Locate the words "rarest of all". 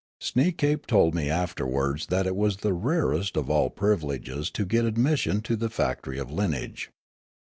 2.73-3.69